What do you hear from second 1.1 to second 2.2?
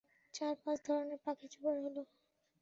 পাখি যোগাড় হল।